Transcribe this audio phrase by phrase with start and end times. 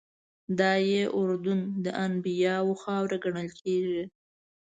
[0.59, 4.03] دادی اردن د انبیاوو خاوره ګڼل کېږي.